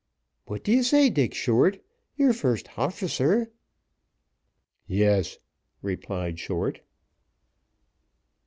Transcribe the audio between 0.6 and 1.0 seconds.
do you